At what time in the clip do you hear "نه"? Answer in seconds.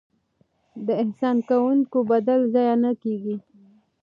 2.83-2.91